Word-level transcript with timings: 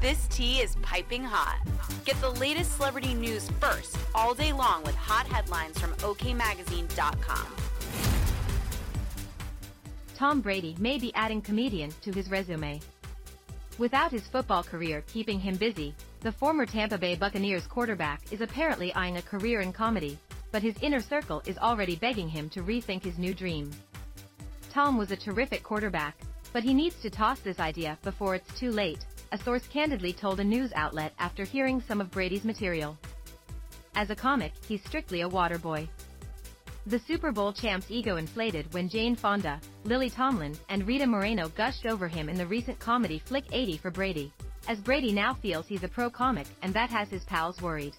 This 0.00 0.26
tea 0.28 0.60
is 0.60 0.76
piping 0.76 1.22
hot. 1.22 1.60
Get 2.06 2.18
the 2.22 2.30
latest 2.30 2.76
celebrity 2.76 3.12
news 3.12 3.50
first 3.60 3.98
all 4.14 4.32
day 4.32 4.50
long 4.50 4.82
with 4.82 4.94
hot 4.94 5.26
headlines 5.26 5.78
from 5.78 5.92
OKMagazine.com. 5.96 7.46
Tom 10.14 10.40
Brady 10.40 10.74
may 10.78 10.96
be 10.96 11.12
adding 11.14 11.42
comedian 11.42 11.92
to 12.00 12.12
his 12.12 12.30
resume. 12.30 12.80
Without 13.76 14.10
his 14.10 14.26
football 14.26 14.62
career 14.62 15.04
keeping 15.06 15.38
him 15.38 15.56
busy, 15.56 15.94
the 16.20 16.32
former 16.32 16.64
Tampa 16.64 16.96
Bay 16.96 17.14
Buccaneers 17.14 17.66
quarterback 17.66 18.22
is 18.32 18.40
apparently 18.40 18.94
eyeing 18.94 19.18
a 19.18 19.22
career 19.22 19.60
in 19.60 19.70
comedy, 19.70 20.18
but 20.50 20.62
his 20.62 20.76
inner 20.80 21.00
circle 21.00 21.42
is 21.44 21.58
already 21.58 21.96
begging 21.96 22.28
him 22.28 22.48
to 22.50 22.62
rethink 22.62 23.02
his 23.02 23.18
new 23.18 23.34
dream. 23.34 23.70
Tom 24.70 24.96
was 24.96 25.10
a 25.10 25.16
terrific 25.16 25.62
quarterback, 25.62 26.18
but 26.54 26.62
he 26.62 26.72
needs 26.72 26.96
to 27.02 27.10
toss 27.10 27.40
this 27.40 27.60
idea 27.60 27.98
before 28.02 28.34
it's 28.34 28.58
too 28.58 28.70
late, 28.70 29.04
a 29.32 29.38
source 29.38 29.66
candidly 29.68 30.12
told 30.12 30.40
a 30.40 30.44
news 30.44 30.72
outlet 30.74 31.12
after 31.18 31.44
hearing 31.44 31.80
some 31.80 32.00
of 32.00 32.10
Brady's 32.10 32.44
material. 32.44 32.98
As 33.94 34.10
a 34.10 34.16
comic, 34.16 34.52
he's 34.66 34.84
strictly 34.84 35.20
a 35.20 35.28
water 35.28 35.58
boy. 35.58 35.88
The 36.86 36.98
Super 36.98 37.30
Bowl 37.30 37.52
champ's 37.52 37.90
ego 37.90 38.16
inflated 38.16 38.72
when 38.72 38.88
Jane 38.88 39.14
Fonda, 39.14 39.60
Lily 39.84 40.10
Tomlin, 40.10 40.56
and 40.68 40.86
Rita 40.86 41.06
Moreno 41.06 41.48
gushed 41.50 41.86
over 41.86 42.08
him 42.08 42.28
in 42.28 42.36
the 42.36 42.46
recent 42.46 42.78
comedy 42.78 43.18
flick 43.18 43.44
80 43.52 43.76
for 43.76 43.90
Brady, 43.90 44.32
as 44.66 44.80
Brady 44.80 45.12
now 45.12 45.34
feels 45.34 45.66
he's 45.66 45.84
a 45.84 45.88
pro 45.88 46.10
comic 46.10 46.46
and 46.62 46.72
that 46.74 46.90
has 46.90 47.08
his 47.08 47.24
pals 47.24 47.60
worried. 47.60 47.96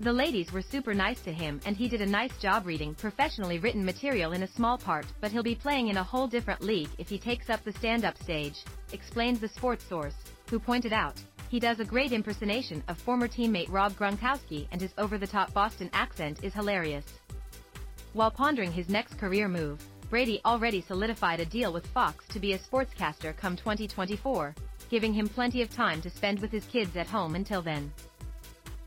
The 0.00 0.12
ladies 0.12 0.52
were 0.52 0.62
super 0.62 0.94
nice 0.94 1.20
to 1.22 1.32
him 1.32 1.60
and 1.66 1.76
he 1.76 1.88
did 1.88 2.00
a 2.00 2.06
nice 2.06 2.36
job 2.38 2.66
reading 2.66 2.94
professionally 2.94 3.58
written 3.58 3.84
material 3.84 4.30
in 4.30 4.44
a 4.44 4.54
small 4.54 4.78
part 4.78 5.06
but 5.20 5.32
he'll 5.32 5.42
be 5.42 5.56
playing 5.56 5.88
in 5.88 5.96
a 5.96 6.04
whole 6.04 6.28
different 6.28 6.62
league 6.62 6.90
if 6.98 7.08
he 7.08 7.18
takes 7.18 7.50
up 7.50 7.64
the 7.64 7.72
stand-up 7.72 8.16
stage, 8.22 8.62
explained 8.92 9.38
the 9.38 9.48
sports 9.48 9.84
source, 9.88 10.14
who 10.50 10.60
pointed 10.60 10.92
out, 10.92 11.20
he 11.48 11.58
does 11.58 11.80
a 11.80 11.84
great 11.84 12.12
impersonation 12.12 12.80
of 12.86 12.96
former 12.98 13.26
teammate 13.26 13.72
Rob 13.72 13.92
Gronkowski 13.94 14.68
and 14.70 14.80
his 14.80 14.92
over-the-top 14.98 15.52
Boston 15.52 15.90
accent 15.92 16.44
is 16.44 16.54
hilarious. 16.54 17.06
While 18.12 18.30
pondering 18.30 18.70
his 18.70 18.88
next 18.88 19.18
career 19.18 19.48
move, 19.48 19.82
Brady 20.10 20.40
already 20.44 20.80
solidified 20.80 21.40
a 21.40 21.44
deal 21.44 21.72
with 21.72 21.86
Fox 21.88 22.24
to 22.28 22.38
be 22.38 22.52
a 22.52 22.58
sportscaster 22.58 23.36
come 23.36 23.56
2024, 23.56 24.54
giving 24.90 25.12
him 25.12 25.28
plenty 25.28 25.60
of 25.60 25.70
time 25.70 26.00
to 26.02 26.10
spend 26.10 26.38
with 26.38 26.52
his 26.52 26.66
kids 26.66 26.96
at 26.96 27.08
home 27.08 27.34
until 27.34 27.62
then. 27.62 27.92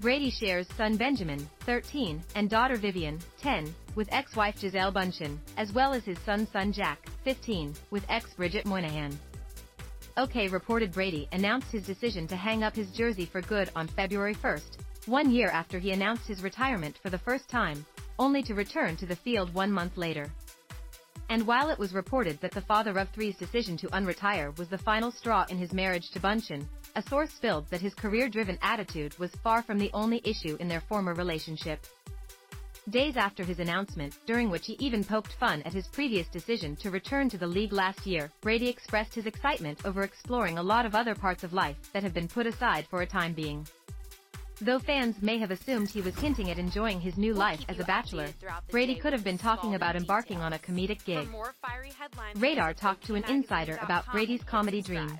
Brady 0.01 0.31
shares 0.31 0.67
son 0.75 0.97
Benjamin, 0.97 1.47
13, 1.59 2.23
and 2.33 2.49
daughter 2.49 2.75
Vivian, 2.75 3.19
10, 3.39 3.71
with 3.93 4.11
ex-wife 4.11 4.55
Gisele 4.59 4.91
Bündchen, 4.91 5.37
as 5.57 5.71
well 5.73 5.93
as 5.93 6.03
his 6.03 6.17
son's 6.25 6.49
son 6.49 6.73
Jack, 6.73 7.07
15, 7.23 7.75
with 7.91 8.03
ex 8.09 8.33
Bridget 8.33 8.65
Moynahan. 8.65 9.15
OK 10.17 10.47
reported 10.47 10.91
Brady 10.91 11.29
announced 11.33 11.71
his 11.71 11.85
decision 11.85 12.27
to 12.29 12.35
hang 12.35 12.63
up 12.63 12.75
his 12.75 12.89
jersey 12.89 13.27
for 13.27 13.41
good 13.41 13.69
on 13.75 13.87
February 13.89 14.33
1, 14.33 14.59
one 15.05 15.29
year 15.29 15.49
after 15.49 15.77
he 15.77 15.91
announced 15.91 16.27
his 16.27 16.41
retirement 16.41 16.97
for 17.03 17.11
the 17.11 17.19
first 17.19 17.47
time, 17.47 17.85
only 18.17 18.41
to 18.41 18.55
return 18.55 18.97
to 18.97 19.05
the 19.05 19.15
field 19.17 19.53
one 19.53 19.71
month 19.71 19.97
later. 19.97 20.31
And 21.29 21.45
while 21.45 21.69
it 21.69 21.77
was 21.77 21.93
reported 21.93 22.41
that 22.41 22.53
the 22.53 22.61
father 22.61 22.97
of 22.97 23.07
three's 23.09 23.37
decision 23.37 23.77
to 23.77 23.87
unretire 23.89 24.57
was 24.57 24.67
the 24.67 24.79
final 24.79 25.11
straw 25.11 25.45
in 25.47 25.59
his 25.59 25.73
marriage 25.73 26.09
to 26.11 26.19
Bündchen, 26.19 26.65
a 26.95 27.01
source 27.01 27.31
spilled 27.31 27.69
that 27.69 27.81
his 27.81 27.93
career-driven 27.93 28.57
attitude 28.61 29.17
was 29.19 29.31
far 29.43 29.61
from 29.61 29.77
the 29.77 29.91
only 29.93 30.21
issue 30.23 30.57
in 30.59 30.67
their 30.67 30.81
former 30.81 31.13
relationship. 31.13 31.85
Days 32.89 33.15
after 33.15 33.43
his 33.43 33.59
announcement, 33.59 34.17
during 34.25 34.49
which 34.49 34.65
he 34.65 34.75
even 34.79 35.03
poked 35.03 35.33
fun 35.33 35.61
at 35.63 35.73
his 35.73 35.87
previous 35.87 36.27
decision 36.27 36.75
to 36.77 36.89
return 36.89 37.29
to 37.29 37.37
the 37.37 37.45
league 37.47 37.73
last 37.73 38.07
year, 38.07 38.31
Brady 38.41 38.67
expressed 38.67 39.13
his 39.13 39.27
excitement 39.27 39.85
over 39.85 40.01
exploring 40.01 40.57
a 40.57 40.63
lot 40.63 40.85
of 40.85 40.95
other 40.95 41.13
parts 41.13 41.43
of 41.43 41.53
life 41.53 41.77
that 41.93 42.01
have 42.01 42.13
been 42.13 42.27
put 42.27 42.47
aside 42.47 42.87
for 42.89 43.03
a 43.03 43.05
time 43.05 43.33
being. 43.33 43.67
Though 44.61 44.79
fans 44.79 45.21
may 45.21 45.39
have 45.39 45.49
assumed 45.49 45.89
he 45.89 46.01
was 46.01 46.15
hinting 46.15 46.51
at 46.51 46.59
enjoying 46.59 47.01
his 47.01 47.17
new 47.17 47.33
life 47.33 47.61
as 47.67 47.79
a 47.79 47.83
bachelor, 47.83 48.27
Brady 48.69 48.95
could 48.95 49.11
have 49.11 49.23
been 49.23 49.37
talking 49.37 49.73
about 49.73 49.95
embarking 49.95 50.37
on 50.37 50.53
a 50.53 50.59
comedic 50.59 51.03
gig. 51.03 51.27
Radar 52.35 52.73
talked 52.73 53.05
to 53.05 53.15
an 53.15 53.23
insider 53.23 53.79
about 53.81 54.05
Brady's 54.11 54.43
comedy 54.43 54.81
dream. 54.81 55.19